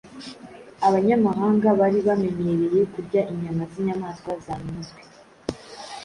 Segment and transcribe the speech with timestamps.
[0.87, 4.99] abanyamahanga bari bamenyereye kurya inyama z’inyamaswa zanizwe